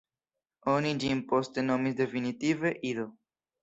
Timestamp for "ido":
2.95-3.11